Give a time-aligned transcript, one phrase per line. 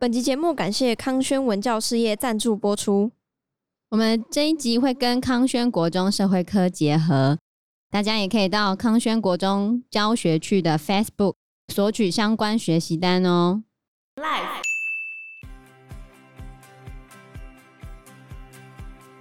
[0.00, 3.10] 本集节目感谢康轩文教事业赞助播出。
[3.88, 7.36] 我们这一集会跟康轩国中社会科结合，
[7.90, 11.34] 大家也可以到康轩国中教学区的 Facebook
[11.74, 13.64] 索取相关学习单哦。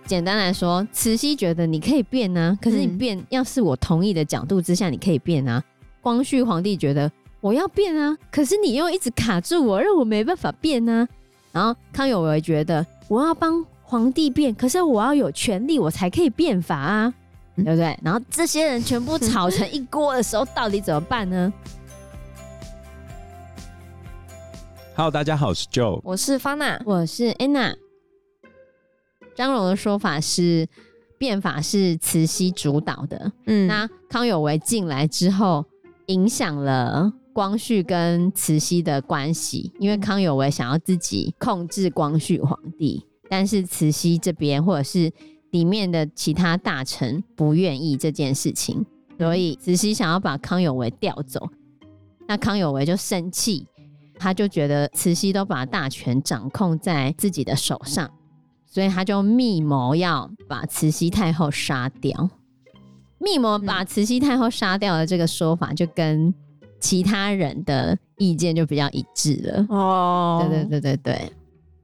[0.05, 5.63] 简单来说，慈禧觉得你可以变啊，可是你变要是我同意的角度之下，你可以变啊。
[6.01, 7.11] 光绪皇帝觉得。
[7.39, 11.07] 我要变啊，可是你又一直卡住我，让我没办法变啊。
[11.51, 17.13] 然后康有为觉得我要帮皇帝变，可是我要有权力，我才可以变法啊，
[17.55, 17.97] 嗯、对不对？
[18.03, 21.53] 然后这些人全部吵成一锅的时候，到底怎么办呢
[24.95, 27.75] ？Hello，大家好，我是 Joe，我是 Fana，我是 Anna。
[29.35, 30.67] 张荣的说法是
[31.19, 35.63] 变法是慈禧主导的，嗯，那康有为进来之后，
[36.07, 37.13] 影响了。
[37.37, 45.11] 光绪跟慈禧的关系，因为康有为想要自己控制光绪皇帝，但是慈禧这边或者是
[45.51, 48.83] 里面的其他大臣不愿意这件事情，
[49.19, 51.47] 所以慈禧想要把康有为调走，
[52.27, 53.67] 那康有为就生气，
[54.17, 58.09] 他就觉得慈禧都把大权掌控在自己的手上，
[58.65, 62.31] 所以他就密谋要把慈禧太后杀掉。
[63.19, 66.33] 密谋把慈禧太后杀掉的这个说法，就跟
[66.79, 71.31] 其他人的意见就比较一致了哦，对对对对对。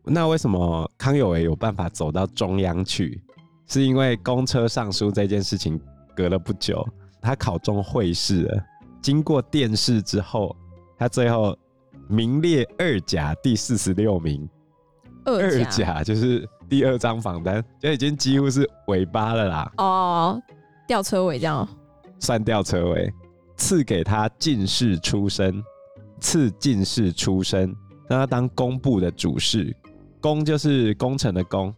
[0.05, 3.21] 那为什么康有为有办法走到中央去？
[3.66, 5.80] 是因为公车上书这件事情
[6.16, 6.86] 隔了不久，
[7.21, 8.64] 他考中会试了，
[9.02, 10.55] 经过殿试之后，
[10.97, 11.58] 他最后
[12.08, 14.47] 名列二甲第四十六名。
[15.25, 19.71] 二甲就是第二张榜单，就已经几乎是尾巴了啦。
[19.77, 20.41] 哦，
[20.86, 21.66] 吊车尾这样，
[22.19, 23.14] 算吊车尾。
[23.55, 25.63] 赐给他进士出身，
[26.19, 27.75] 赐进士出身，
[28.07, 29.75] 让他当工部的主事。
[30.19, 31.73] 工就是工程的工，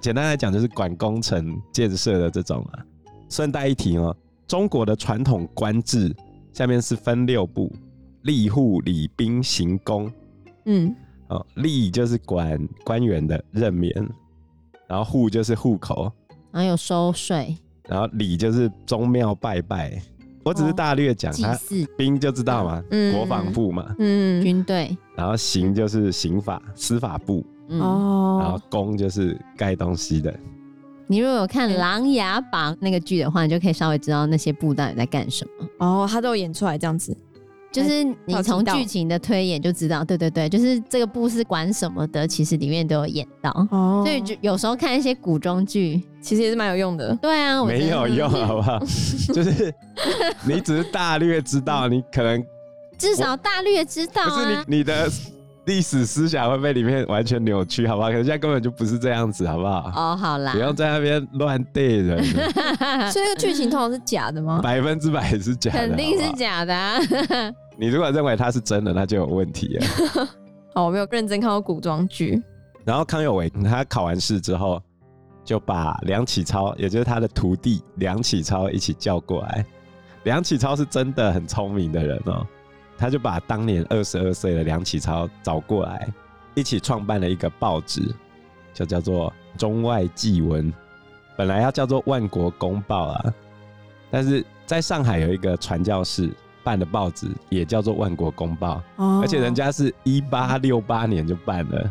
[0.00, 2.84] 简单来讲就是管工程建设的这种啊。
[3.28, 6.14] 顺带一提哦，中国的传统官制
[6.52, 7.70] 下面是分六部：
[8.24, 10.10] 吏、户、礼、兵、刑、工。
[10.64, 10.94] 嗯，
[11.28, 13.92] 哦，吏就是管官员的任免，
[14.86, 16.12] 然后户就是户口，
[16.52, 17.56] 然后有收税，
[17.88, 20.00] 然后礼就是宗庙拜拜。
[20.44, 21.58] 我只是大略讲，他
[21.96, 24.96] 兵就知道嘛，嗯、国防部嘛，嗯，军队。
[25.14, 28.40] 然后刑就是刑法司法部，哦、嗯。
[28.40, 30.34] 然后工就是盖东西的。
[31.06, 35.66] 你如果有看《琅琊榜》那个剧的话，你就可以稍微知道那些部到底在干什么。
[35.78, 37.16] 哦，他都有演出来这样子。
[37.70, 43.50] 就是你从剧情的推演就知道，对对对，就是这个部是管什么的，其实里面都有演到。
[43.70, 47.14] 哦，所以就有时候看一些古装剧，其实也是蛮有用的。
[47.16, 48.78] 对啊，没有用，好不好？
[49.34, 49.72] 就是
[50.46, 52.42] 你只是大略知道，你可能
[52.96, 54.30] 至少大略知道啊。
[54.30, 55.10] 不是你你的
[55.68, 58.08] 历史思想会被里面完全扭曲，好不好？
[58.08, 59.92] 可是现在根本就不是这样子，好不好？
[59.94, 62.24] 哦，好啦，不要在那边乱对人。
[63.12, 64.60] 所以这个剧情通常是假的吗？
[64.64, 66.98] 百分之百是假的，肯定是假的啊。
[67.76, 69.86] 你如果认为它是真的，那就有问题了。
[70.74, 72.42] 好，我没有认真看过古装剧。
[72.86, 74.82] 然后康有为他考完试之后，
[75.44, 79.62] 就把梁启超，也就是他的徒弟梁启超一起叫过来。
[80.24, 82.46] 梁启超是真的很聪明的人哦，
[82.98, 86.06] 他就把当年二十二岁的梁启超找过来，
[86.54, 88.02] 一起创办了一个报纸，
[88.74, 90.70] 就叫做《中外纪闻》。
[91.36, 93.32] 本来要叫做《万国公报》啊，
[94.10, 96.28] 但是在上海有一个传教士。
[96.64, 98.82] 办的报纸也叫做《万国公报》，
[99.22, 101.90] 而且人家是一八六八年就办了，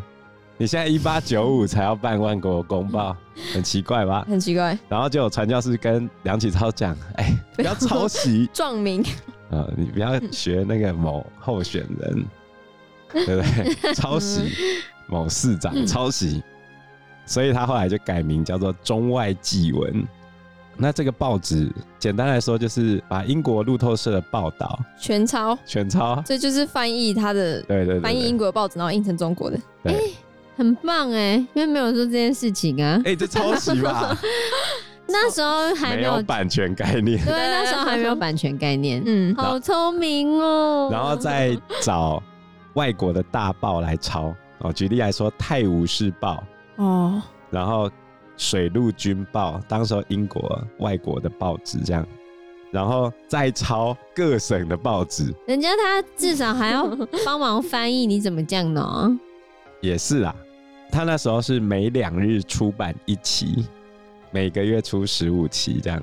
[0.56, 3.10] 你现在一八九五才要办《万国公报》，
[3.52, 4.24] 很奇怪吧？
[4.28, 4.78] 很奇怪。
[4.88, 9.04] 然后就有传教士跟梁启超讲：“哎，不要抄袭， 壮名
[9.50, 12.24] 啊，你不要学那个某候选人，
[13.26, 13.42] 对不
[13.82, 13.94] 对？
[13.94, 14.52] 抄袭
[15.06, 16.42] 某市长，抄袭。”
[17.26, 19.92] 所以他后来就改名叫做《中外纪闻》。
[20.80, 29.94] 那这个报纸简单来说，就是把英国路透社的报道全抄，全抄，这就是翻译他的，对对，翻译英国的报纸，然后印成中国的，哎，
[30.56, 34.16] 很棒哎，因为没有说这件事情啊，哎，这抄袭吧？
[35.08, 40.88] 那时候还没有版权概念，对，那时候还没有版权概念，嗯，好聪明哦。
[40.92, 42.22] 然后再找
[42.74, 46.44] 外国的大报来抄哦，举例来说，《泰晤士报》
[46.82, 47.20] 哦，
[47.50, 47.90] 然后。
[48.40, 52.06] 水陆军报，当时候英国外国的报纸这样，
[52.70, 55.34] 然后再抄各省的报纸。
[55.48, 56.86] 人家他至少还要
[57.26, 59.18] 帮忙翻译，你怎么这样呢？
[59.80, 60.32] 也是啦，
[60.92, 63.66] 他那时候是每两日出版一期，
[64.30, 66.02] 每个月出十五期这样。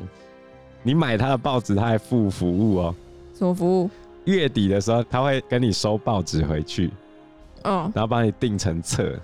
[0.83, 2.95] 你买他的报纸，他还附服务哦。
[3.37, 3.89] 什么服务？
[4.25, 6.91] 月底的时候他会跟你收报纸回去。
[7.63, 9.17] 嗯，然后帮你订成册，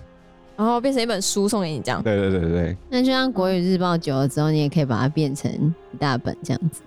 [0.58, 2.02] 然后变成一本书送给你这样。
[2.02, 2.78] 对对对对。
[2.90, 5.52] 那就像国语日报久了之后，你也可以把它变成
[5.94, 6.82] 一大本这样子。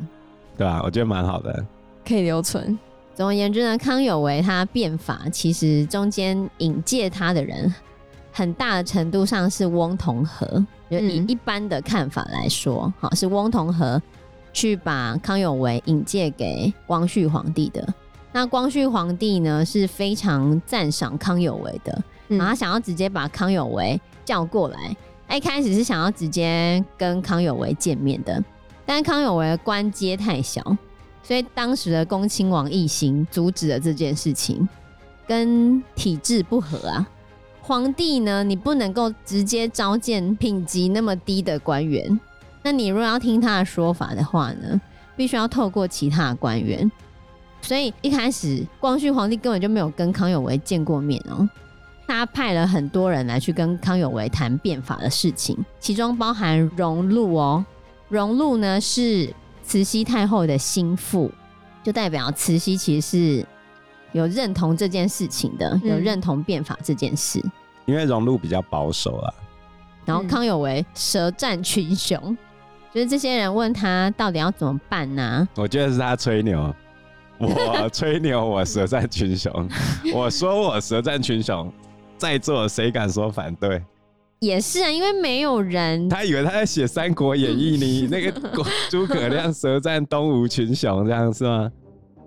[0.58, 1.64] 对啊，我觉得蛮好的，
[2.04, 2.76] 可以留存。
[3.14, 7.72] 总而言之呢，康有为他变法，其实中间引介他的人，
[8.34, 10.66] 很大的程度上是翁同和。
[10.90, 14.00] 就以一般的看法来说，好、嗯、是翁同和
[14.52, 17.84] 去把康有为引荐给光绪皇帝的。
[18.30, 24.94] 那光绪皇帝呢是非常赞赏康有为的，然后他想要直接把康有为叫过来。
[25.26, 28.40] 他一开始是想要直接跟康有为见面的，
[28.84, 30.62] 但是康有为的官阶太小，
[31.22, 34.68] 所以当时的恭亲王奕欣阻止了这件事情，
[35.26, 37.08] 跟体制不合啊。
[37.66, 42.20] 皇帝呢，你不能够直接召见品级那么低的官员，
[42.62, 44.78] 那你如果要听他的说法的话呢，
[45.16, 46.92] 必须要透过其他的官员。
[47.62, 51.48] 所以一开始，光绪皇帝根本就没有跟康有为见过面哦。
[52.06, 57.64] 他派了很多人来去跟康有为谈变法的事情，其中包含荣禄哦。
[58.10, 59.32] 荣禄呢是
[59.62, 61.32] 慈禧太后的心腹，
[61.82, 63.46] 就代表慈禧其实是
[64.14, 67.40] 有认同这件事情的，有认同变法这件事。
[67.44, 67.52] 嗯、
[67.84, 69.34] 因为荣禄比较保守啊。
[70.06, 72.36] 然后康有为舌战群雄，
[72.92, 75.48] 就是这些人问他到底要怎么办呢、啊？
[75.56, 76.74] 我觉得是他吹牛。
[77.38, 79.68] 我吹牛，我舌战群雄。
[80.14, 81.70] 我说我舌战群雄，
[82.16, 83.82] 在座谁敢说反对？
[84.38, 86.08] 也是啊，因为没有人。
[86.08, 88.30] 他以为他在写《三国演义》里那个
[88.88, 91.72] 诸葛亮舌战东吴群雄，这样是吗？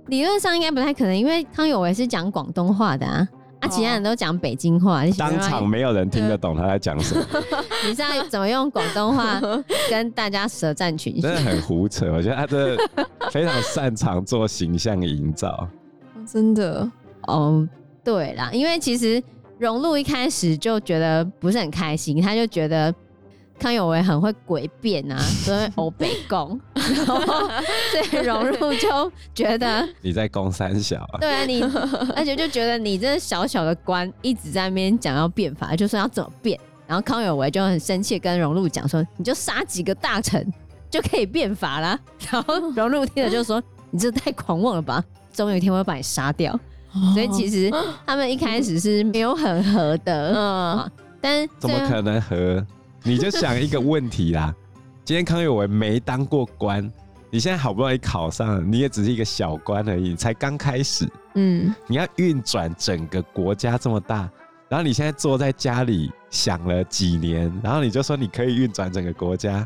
[0.07, 3.27] 理论上应该不太可能，因为康有为是讲广东话的啊。
[3.59, 7.25] 啊，其他人都讲北京话，当场没有人听得懂他在讲什么。
[7.88, 9.42] 你知道怎么用广东话
[9.89, 11.21] 跟大家舌战群雄？
[11.24, 12.77] 真的很胡扯，我觉得他真的
[13.31, 15.68] 非常擅长做形象营造。
[16.31, 16.88] 真的
[17.24, 17.68] 哦，
[18.03, 19.19] 对啦，因为其实
[19.57, 22.94] 荣禄一开始就觉得不是很开心，他就觉得。
[23.59, 31.62] 康有为很会诡辩啊， 所以欧北共，然后所以荣禄就觉得 你在攻三小啊，对啊，你
[32.15, 40.45] 而且就觉得你这小小的官一直在那边讲要变法，就说要怎么变，然后康有为就很生气，跟荣禄讲说，你就杀几个大臣
[40.89, 42.00] 就可以变法啦。
[42.31, 43.62] 然后荣禄听了就说，
[43.92, 45.03] 你这太狂妄了吧，
[45.33, 46.53] 总有一天我会把你杀掉。
[46.94, 47.13] 哦。
[47.13, 47.71] 所以其实
[48.06, 52.65] 他们一开始是没有很合的，嗯，但怎么可能合？
[53.04, 54.54] 你就想一个问题啦，
[55.06, 56.92] 今天康有为没当过官，
[57.30, 61.08] 你现在好不容易考上，你也只是一个小官而已，才刚开始。
[61.36, 64.30] 嗯，你要运转整个国家这么大，
[64.68, 69.66] 然后你现在坐在家里想了几年，然后你就说你可以运转整个国家，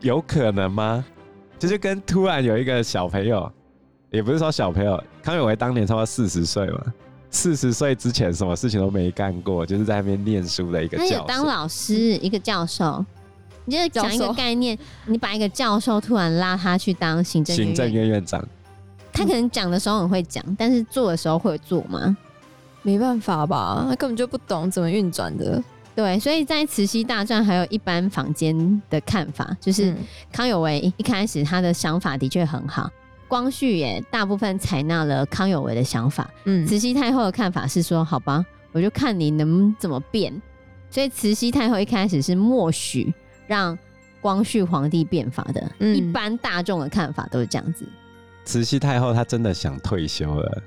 [0.00, 1.04] 有可能吗？
[1.58, 3.50] 就是跟突然有一个小朋友，
[4.10, 6.80] 也不是说小朋友，康有为当年差不多四十岁嘛。
[7.30, 11.10] 四十岁之前什么事情都没干过，就是在那边念书的一个教授。
[11.10, 13.04] 他有当老师，一个教授。
[13.64, 18.42] 你就讲一个概念，你把一个教授突然拉他去当行政行政院院长，
[19.12, 22.16] 他可能讲的时候很会讲，但是做的时候会做吗？
[22.80, 25.62] 没办法吧，他根本就不懂怎么运转的。
[25.94, 29.94] 对，所以在慈禧大传还有一般坊间的看法，就是
[30.32, 32.88] 康有为一开始他的想法的确很好。
[33.28, 40.32] 光绪也大部分采纳了康有为的想法，嗯，慈禧太后的看法是说，好吧，我就看你能怎么变。
[40.90, 43.12] 所以慈禧太后一开始是默许
[43.46, 43.78] 让
[44.22, 47.86] 光绪皇帝变法的，嗯，一般大众的看法都是这样子。
[48.46, 50.62] 慈禧太后她真的想退休了，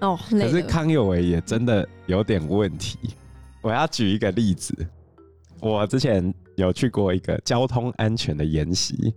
[0.00, 2.96] 哦，可是康有为也真的有点问题。
[3.60, 4.72] 我要举一个例子，
[5.60, 9.12] 我之前有去过一个交通安全的研习。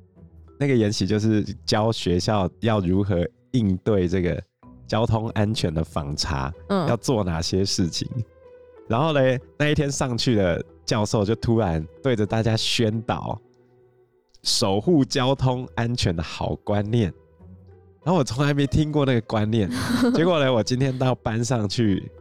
[0.59, 4.43] 那个研习就是教学校要如何应对这个
[4.85, 8.05] 交通安全的访查，嗯，要做哪些事情。
[8.89, 13.39] 然后嘞，那一天上去的教授就突然对着大家宣导
[14.43, 17.05] 守护交通安全的好观念。
[18.03, 19.69] 然后我从来没听过那个观念，
[20.13, 22.11] 结果呢，我今天到班上去，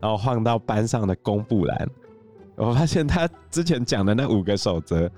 [0.00, 1.90] 然后晃到班上的公布栏，
[2.56, 5.10] 我发现他之前讲的那五个守则。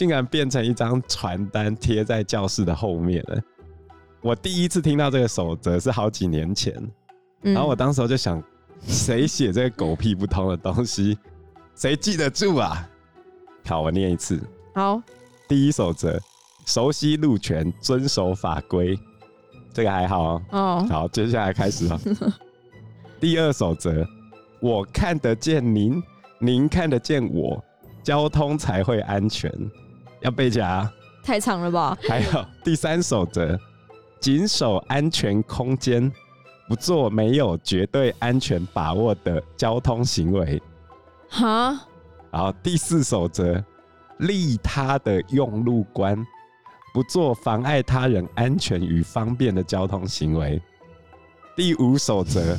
[0.00, 3.38] 竟然变成一张传单贴在教室的后面了。
[4.22, 6.74] 我第一次听到这个守则是好几年前，
[7.42, 8.42] 然后我当时就想，
[8.86, 11.18] 谁写这个狗屁不通的东西，
[11.74, 12.88] 谁记得住啊？
[13.66, 14.40] 好，我念一次。
[14.74, 15.02] 好，
[15.46, 16.18] 第一守则：
[16.64, 18.98] 熟悉路权，遵守法规。
[19.74, 20.42] 这个还好哦。
[20.50, 20.86] 哦。
[20.88, 22.00] 好，接下来开始了。
[23.20, 24.02] 第二守则：
[24.62, 26.02] 我看得见您，
[26.38, 27.62] 您看得见我，
[28.02, 29.52] 交通才会安全。
[30.20, 30.92] 要背起来啊！
[31.22, 31.96] 太长了吧？
[32.08, 33.58] 还有第三守则：
[34.20, 36.10] 谨守安全空间，
[36.68, 40.60] 不做没有绝对安全把握的交通行为。
[41.28, 41.78] 哈，
[42.30, 43.62] 然后第四守则，
[44.18, 46.16] 利他的用路观，
[46.92, 50.60] 不做妨碍他人安全与方便的交通行为。
[51.54, 52.58] 第五守则，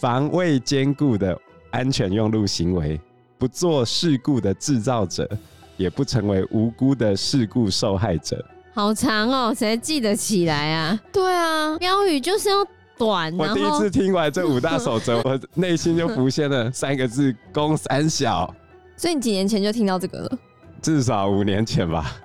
[0.00, 1.38] 防卫坚固的
[1.70, 3.00] 安全用路行为，
[3.38, 5.28] 不做事故的制造者，
[5.76, 8.44] 也不成为无辜的事故受害者。
[8.74, 11.00] 好长哦，谁记得起来啊？
[11.12, 12.56] 对啊，标语就是要。
[12.96, 18.54] 短，我第一次听完这五大守则，我 内心就浮现了三个字：公三小。
[18.96, 20.38] 所以你几年前就听到这个了？
[20.80, 22.16] 至少五年前吧。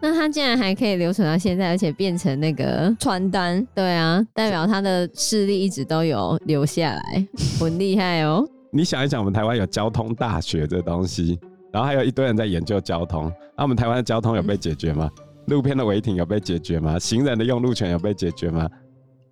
[0.00, 3.66] 那它竟然还可以留存到现在，而且变成那个传单？
[3.74, 7.26] 对啊，代表他的势力一直都有留下来，
[7.58, 8.46] 很厉害哦。
[8.70, 11.40] 你想一想，我们台湾有交通大学这东西，
[11.72, 15.10] 然后还有一堆人在研究交通，那我们台湾的交通有被解决吗？
[15.46, 16.98] 路边的违停有被解决吗？
[16.98, 18.68] 行人的用路权有被解决吗？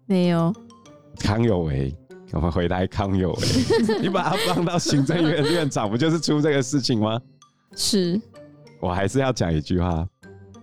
[0.06, 0.52] 没有。
[1.18, 1.94] 康有为，
[2.32, 3.40] 我们回来康有为，
[4.00, 7.20] 你把他放到行政院院长，不就是出这个事情吗？
[7.74, 8.20] 是，
[8.80, 10.06] 我还是要讲一句话：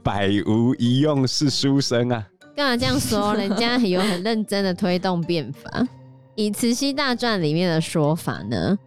[0.03, 2.27] 百无一用是书生啊！
[2.55, 3.33] 干嘛这样说？
[3.33, 5.87] 人家有很认真的推动变法。
[6.35, 8.77] 以《慈禧大传》里面的说法呢，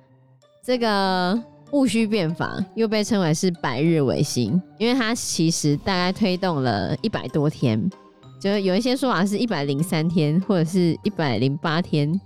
[0.64, 1.36] 这个
[1.72, 7.90] 戊戌变法又被称为是百日维新，因为它其实大概推动了一百多天。
[8.38, 12.20] 就是有一些说法是一百零三天，或者是一百零八天，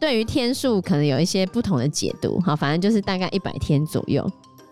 [0.00, 2.40] 对于天数可能有一些不同的解读。
[2.40, 4.26] 好，反正就是大概一百天左右。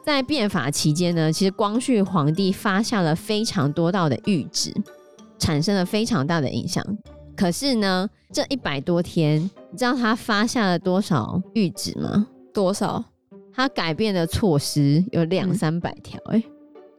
[0.05, 4.73] 在变法期间呢，其实光绪皇帝发下了非常多道的谕旨，
[5.39, 6.83] 产生了非常大的影响。
[7.37, 12.27] 可是呢，这一百多天，你知道他发下了多少谕旨吗？
[12.53, 13.05] 多少？
[13.55, 16.43] 他改变的措施有两三百条，哎、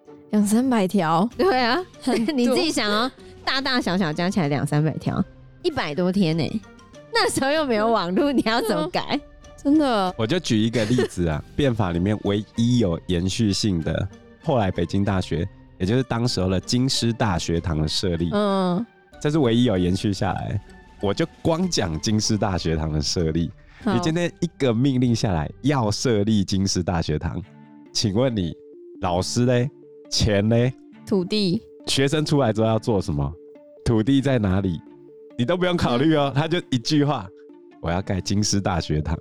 [0.07, 1.29] 嗯，两三百条？
[1.37, 1.77] 对啊，
[2.33, 3.11] 你自己想哦。
[3.43, 5.23] 大大小小加起来两三百条，
[5.61, 6.61] 一百多天呢。
[7.13, 9.19] 那时候又没有网络，你要怎么改？
[9.61, 14.07] 真的，我就举一个例子啊，变法里面唯一有延续性的，
[14.43, 15.47] 后来北京大学，
[15.77, 18.85] 也就是当时候的京师大学堂的设立，嗯，
[19.19, 20.59] 这是唯一有延续下来。
[21.01, 23.51] 我就光讲京师大学堂的设立，
[23.83, 27.41] 你今天一个命令下来要设立京师大学堂，
[27.91, 28.53] 请问你
[29.01, 29.69] 老师嘞，
[30.09, 30.73] 钱嘞，
[31.05, 31.61] 土地？
[31.87, 33.31] 学生出来之后要做什么？
[33.83, 34.79] 土地在哪里？
[35.37, 37.27] 你都不用考虑哦，他就一句话：
[37.81, 39.15] 我要盖京师大学堂。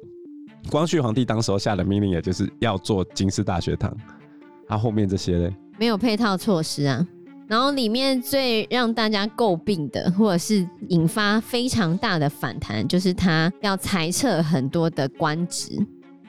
[0.71, 3.95] 光绪皇帝当时候下的命令，也就是要做京师大学堂。
[4.67, 5.55] 他后面这些嘞？
[5.79, 7.07] 没有配套措施啊。
[7.47, 15.79] 然后里面最让大家诟病的，或者是引发非常大的反弹，就是他要裁撤很多的官职。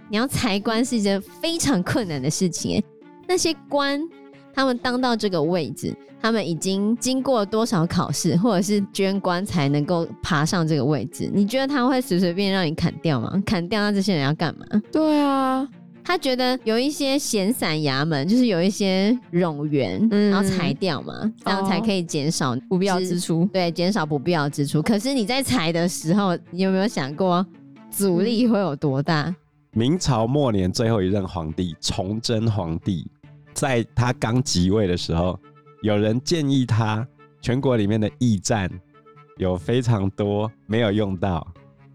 [0.09, 2.83] 你要裁官是一件非常困难的事情，
[3.27, 4.01] 那些官。
[4.57, 11.29] 他们当到这个位置，他们已经经过多少考试，或者是捐官才能够爬上这个位置？
[11.33, 13.43] 你觉得他会随随便便让你砍掉吗？
[13.45, 14.65] 砍掉那这些人要干嘛？
[14.93, 15.67] 对啊，
[16.05, 23.49] 他觉得有一些闲散衙门，就是有一些冗员，嗯、然后裁掉嘛，这样才可以减少不必要支出。
[23.51, 24.83] 对，减少不必要支出。
[24.83, 27.43] 可是你在裁的时候，你有没有想过
[27.89, 29.35] 阻力会有多大？
[29.71, 33.05] 明朝末年最后一任皇帝崇祯皇帝。
[33.53, 35.39] 在他刚即位的时候，
[35.81, 37.05] 有人建议他，
[37.41, 38.69] 全国里面的驿站
[39.37, 41.45] 有非常多没有用到，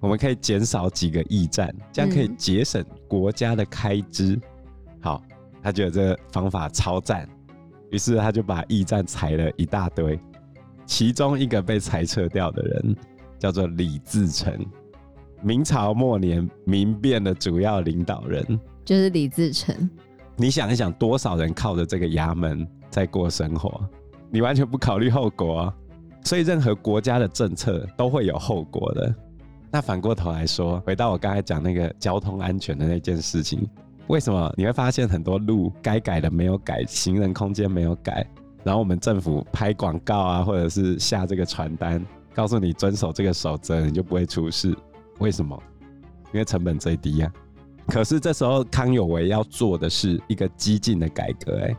[0.00, 4.34] 我们可以减少几个驿站，这样可以节省国家的开支。
[4.34, 4.42] 嗯、
[5.02, 5.22] 好，
[5.62, 7.28] 他觉得这个方法超赞，
[7.90, 10.18] 于是他就把驿站裁了一大堆。
[10.86, 12.96] 其中一个被裁撤掉的人
[13.38, 14.52] 叫做李自成，
[15.42, 18.44] 明朝末年民变的主要领导人
[18.84, 19.88] 就是李自成。
[20.34, 23.86] 你想一想，多少人靠着这个衙门在过生活？
[24.30, 25.72] 你完全不考虑后果，
[26.24, 29.14] 所以任何国家的政策都会有后果的。
[29.70, 33.68] 那反过头来说，回到我刚才讲那个交通安全的那件事情，
[34.08, 38.26] 为什么你会发现很多路该改的没有改，行人空间没有改，
[38.64, 44.76] 然后我们政府拍广告啊，或者是下这个传单，告诉你遵守这个守则，你就不会出事？
[45.18, 45.56] 为什么？
[46.32, 47.32] 因为成本最低呀。
[47.86, 51.76] 可是这时候康有为要做的是一个激进的改革，哎，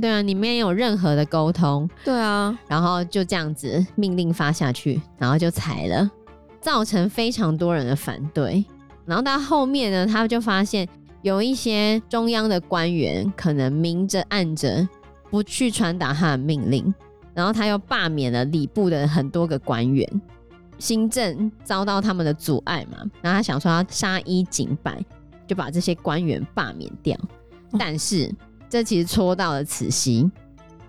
[0.00, 6.10] 对啊，你没有任何的沟通，对啊，然后就这样子命令发下去，然后就裁了，
[6.64, 8.64] 造成非常多人的反对。
[9.04, 10.88] 然后到后面呢，他就发现
[11.20, 14.88] 有一些中央的官员可能明着暗着
[15.30, 16.94] 不去传达他的命令，
[17.34, 20.08] 然后他又罢免了礼部的很多个官员，
[20.78, 24.98] 新政遭到他们的阻碍嘛，然后他想说要杀一儆百。
[25.46, 27.14] 就把这些官员罢免掉，
[27.78, 28.34] 但是
[28.66, 30.20] 这其实戳到了慈禧，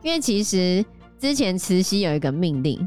[0.02, 0.86] 因为其实
[1.20, 2.80] 之前慈禧有一个命令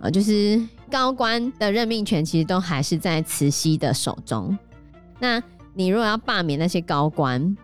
[0.00, 0.58] 啊，就是
[0.94, 4.56] 高官的任命权其实都还是在慈禧的手中。
[5.18, 5.42] 那
[5.74, 7.56] 你如果要罢免那些高官，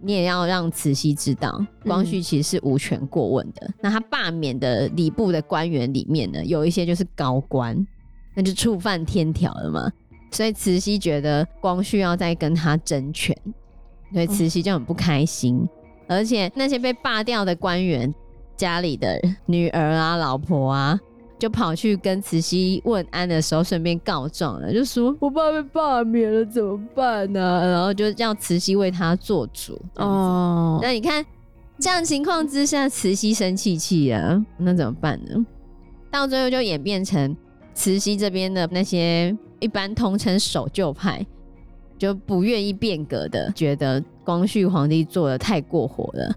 [0.00, 3.66] 你也要让慈禧知道，光绪其实是无权过问的。
[3.66, 7.84] 嗯、那他罢免的礼部的官员里面呢，有一些就是高官，
[8.36, 9.92] 那就触犯天条了嘛。
[10.30, 13.36] 所以慈禧觉得光绪要再跟他争权，
[14.12, 15.56] 所以慈禧就很不开心。
[15.56, 15.68] 嗯、
[16.16, 18.14] 而且那些被罢掉的官员
[18.56, 21.00] 家里的女儿啊、老婆啊。
[21.38, 27.66] 就跑去跟慈禧问安的时候，顺便告状了，就说我爸被罢免了，怎么办呢、啊？
[27.66, 29.80] 然后就叫慈禧为他做主。
[29.96, 31.24] 哦，那你看
[31.78, 35.46] 这样情况之下，慈禧生气气啊，那怎么办呢？
[36.10, 37.36] 到最后就演变成
[37.72, 41.24] 慈禧这边的那些一般通称守旧派，
[41.96, 46.34] 就不愿意变革的，觉得光绪皇帝做的太过火了。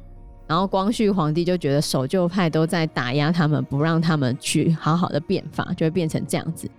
[0.51, 6.69] 然后光绪皇帝就觉得守旧派都在打压他们，不让他们去好好的变法，就会变成这样子。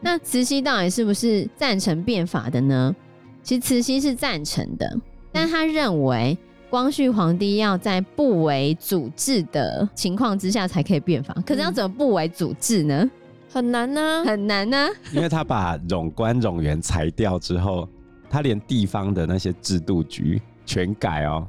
[0.00, 2.92] 那慈禧到底是不是赞成变法的呢？
[3.44, 4.92] 其实慈禧是赞成的，
[5.30, 6.36] 但他认为
[6.68, 11.32] 光绪皇帝要在不为阻滞的情况之下才可以变法。
[11.46, 13.08] 可是要怎么不为阻滞呢？
[13.48, 14.88] 很难呢，很难呢。
[15.12, 17.88] 因为他把冗官冗员裁掉之后，
[18.28, 21.46] 他连地方的那些制度局全改哦。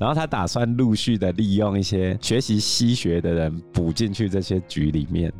[0.00, 5.30] 然后他打算陆续的利用一些学习西学的人补进去这些局里面，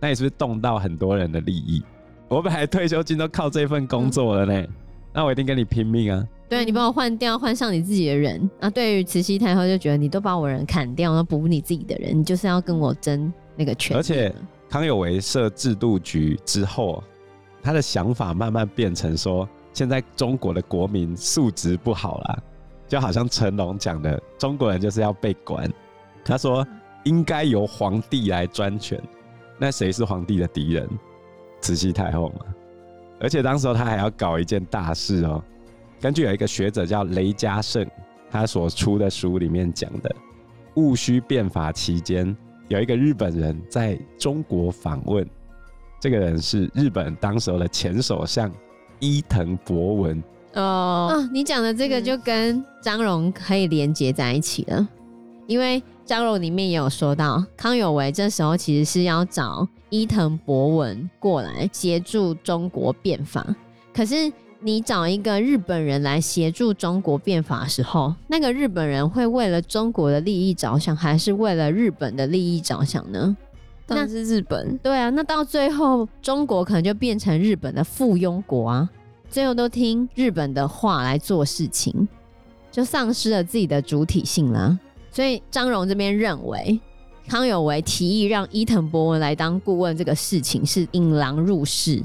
[0.00, 1.80] 那也是不是动到很多人的利益？
[2.26, 4.68] 我本来退休金都靠这份工作了呢，嗯、
[5.14, 6.26] 那我一定跟你拼命啊！
[6.48, 8.68] 对，你帮我换掉，换上你自己的人那！
[8.68, 13.96] 对于慈禧太后就觉得你都把我人砍掉，那补你自己的人，你就是要跟我争那个权。
[13.96, 14.34] 而且
[14.68, 17.04] 康有为设制度局之后，
[17.62, 22.42] 他的想法慢慢变成说，现在中国的国民素质不好啦。
[22.88, 25.70] 就好像成龙讲的，中国人就是要被管。
[26.24, 26.66] 他说
[27.04, 29.00] 应该由皇帝来专权，
[29.58, 30.88] 那谁是皇帝的敌人？
[31.60, 32.46] 慈禧太后嘛。
[33.20, 35.42] 而且当时候他还要搞一件大事哦。
[36.00, 37.86] 根据有一个学者叫雷嘉盛，
[38.30, 40.14] 他所出的书里面讲的，
[40.74, 42.34] 戊戌变法期间，
[42.68, 45.28] 有一个日本人在中国访问，
[46.00, 48.50] 这个人是日本当时候的前首相
[48.98, 50.22] 伊藤博文。
[50.58, 54.88] 哦，哦，你讲的这个就跟张荣可以连接在一起了，嗯、
[55.46, 63.46] 因为张荣里面也有说到，康有为这时候其实是要找伊藤博文过来协助中国变法。
[63.94, 73.36] 可是你找一个日本人来协助中国变法的时候，那个日本人会为了中国的利益着想，还是为了日本的利益着想呢？
[73.86, 74.76] 当然是日本。
[74.78, 78.90] 对啊，那到最后中国可能就变成日本的附庸国啊。
[79.30, 82.08] 最后都听日本的话来做事情，
[82.70, 84.78] 就丧失了自己的主体性了。
[85.10, 86.80] 所以张荣这边认为，
[87.28, 92.02] 康有为提议让伊藤博文来当顾问这个事情是引狼入室，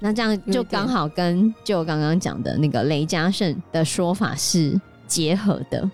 [0.00, 5.88] 那这样就刚好跟就刚刚讲的那个雷嘉盛的说法是结合的。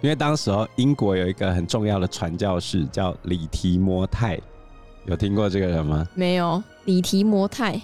[0.00, 4.40] 因为当时候英国有一个很重要的传教士叫李提摩太，
[5.06, 6.06] 有听过这个人吗？
[6.14, 7.80] 没有，李提摩太。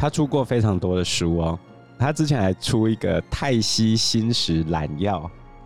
[0.00, 1.58] 他出过非常多的书哦，
[1.98, 5.18] 他之前还出一个《泰西新史览要》，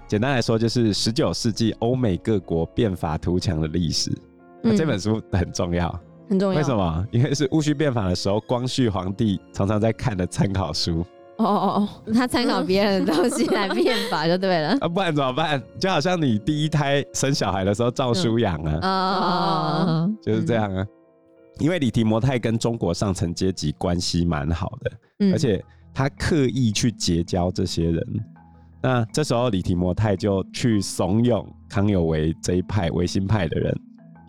[0.08, 4.10] 简单来说就是十九世纪欧美各国变法图强的历史。
[4.64, 5.88] 嗯，这本书很重要，
[6.28, 6.58] 很重要。
[6.58, 7.06] 为什么？
[7.12, 11.06] 因为是戊戌变法的时候，光绪皇帝常常在看的参考书。
[11.36, 14.70] 哦哦哦，他参考别人的东西来变法就对了。
[14.82, 15.62] 啊，不然怎么办？
[15.78, 18.78] 就好像你第一胎生小孩的时候照书养啊。
[18.82, 20.84] 哦哦哦，就是这样啊。
[21.60, 24.90] 因为李提摩太跟中国上层阶级关系蛮好的，
[25.20, 28.06] 嗯、而且他刻意去结交这些人。
[28.82, 33.74] 那这时候李提摩太就去怂恿康有为这一派维新派的人，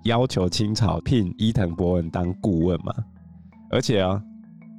[0.04, 2.94] 要求清朝聘伊藤博文当顾问嘛。
[3.72, 4.24] 而且啊、哦，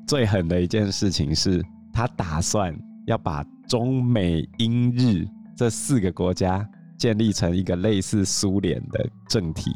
[0.06, 2.74] 最狠的一件事情是，他打算
[3.06, 9.72] 要把中美英日这四个国家建立成一个类似苏联的政体，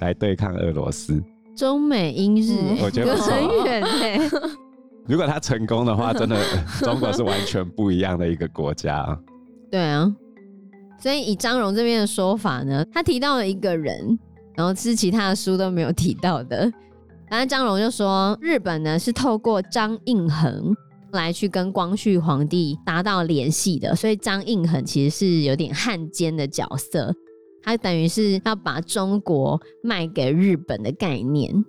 [0.00, 1.22] 来对抗俄罗斯。
[1.60, 4.30] 中美英日，我觉得很远呢。
[5.06, 6.38] 如果他成功的话，真的
[6.80, 9.06] 中国是完全不一样的一个国家。
[9.70, 10.10] 对啊，
[10.98, 14.18] 所以以张荣这边的说法呢，他提到了一个人，
[14.56, 16.72] 然后是其他的书都没有提到的。
[17.28, 20.74] 然后张荣就说，日本呢是透过张应恒
[21.12, 27.14] 来去跟光绪皇帝达到联系的，所以张应恒其实是有点汉奸的角色。
[27.62, 31.64] 他等于是要把中国卖给日本的概念。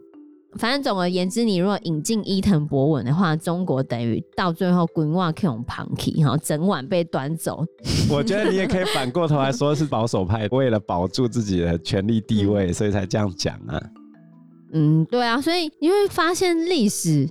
[0.55, 7.63] 反正总而言之，你如果引进伊藤博文的话，中国等于到最后滚瓦克隆庞克，然后整晚被端走。
[8.09, 13.81] 我觉得你也可以反过头来说，是保守派为了保住自己的权力地位，所以才这样讲啊。
[14.73, 17.29] 嗯，对啊，所以你会发现历史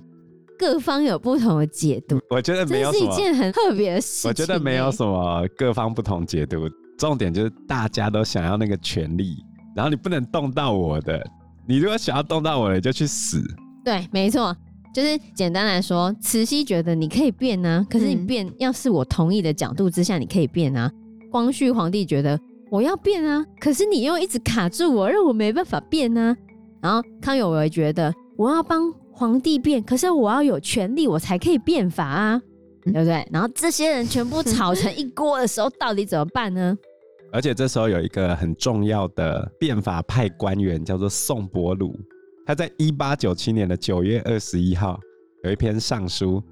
[0.57, 2.19] 各方有不同的解读。
[2.27, 4.29] 我觉得没有一件很特别的事情。
[4.29, 9.43] 我觉得没有什么各方不同解读，重点就是大家都想要那个权利，
[9.75, 11.21] 然后你不能动到我的。
[11.67, 13.41] 你如果想要动到我的，你就去死。
[13.83, 14.55] 对，没错，
[14.93, 20.91] 就是简单来说，慈禧觉得你可以变啊，可是你变，嗯、要是我同意的角度之下，你可以变啊。
[21.31, 26.35] 光绪皇帝觉得我要变啊，可是你又一直卡住我，让我没办法变啊。
[26.81, 32.41] 然后康有为觉得我要帮皇帝变，可是我要有权利，我才可以变法啊，
[32.83, 33.27] 对不对？
[33.31, 36.77] 然后这些人全部炒成一锅的时候，到底怎么办呢？
[37.33, 41.97] 而且这时候有一个很重要的变法派官员，叫做宋伯鲁。
[42.45, 44.99] 他在一八九七年的九月二十一号
[45.43, 46.43] 有一篇上书，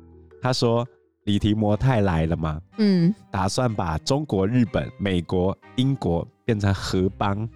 [0.41, 0.87] 他说
[1.25, 7.49] ：“李提摩太来了嘛，嗯，打算把中国、日本、美国、英国变成合邦，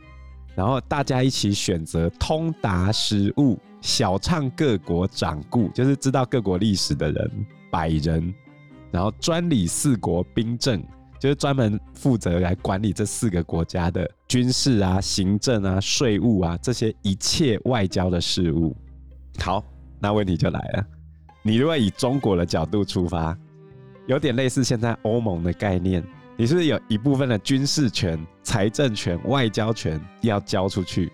[0.56, 8.34] 然后大家一起选择通达时务、晓畅各国掌故，就是知道各国历史的人百人，
[8.94, 10.82] 然后专理四国兵政。”
[11.20, 18.76] 就是专门负责来管理这四个国家的军事啊、行政啊、税务啊这些一切外交的事务。
[19.40, 19.64] 好，
[20.02, 20.86] 那问题就来了，
[21.42, 23.38] 你如果以中国的角度出发，
[24.06, 26.04] 有点类似现在欧盟的概念，
[26.36, 31.10] 你是不是有一部分的军事权、财政权、外交权要交出去？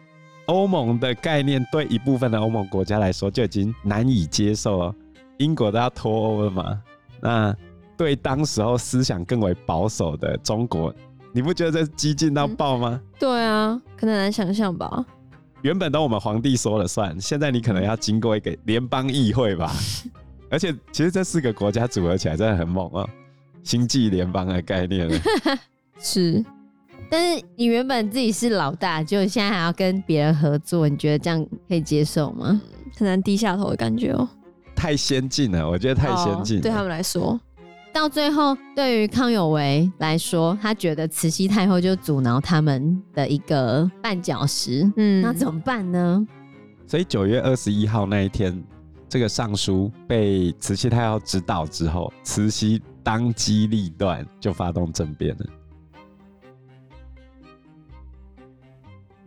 [0.48, 4.96] 欧盟的概念对一部分的欧盟国家来说就已经难以接受了，
[5.38, 6.82] 英国都要脱欧了嘛？
[7.22, 7.56] 那？
[8.00, 10.96] 对当时候思想更为保守的中国，
[11.34, 12.92] 你不觉得这激进到爆吗？
[12.94, 15.06] 嗯、对啊，可能难想象吧。
[15.64, 19.70] 原本都我们皇帝说了算，现在你可能要经过一个联邦议会吧。
[20.50, 23.10] 而且，其实这四个国家组合起来真的很猛啊、哦，
[23.64, 25.10] 星际联邦的概念。
[26.00, 26.42] 是，
[27.10, 32.62] 但是你原本自己是老大，就现在还要跟别人合作，你觉得这样可以接受吗？
[32.96, 34.26] 很难低下头的感觉哦。
[34.74, 37.38] 太先进了，我觉得太先进对他们来说。
[37.92, 44.90] 到最后，对于康有为来说，他觉得慈禧太后就阻挠他们的一个绊脚石。
[44.96, 46.26] 嗯，那怎么办呢？
[46.88, 48.64] 所以九月二十一号那一天，
[49.08, 55.46] 这个上书被慈禧太后知道之后，慈禧当机立断，就发动政变了。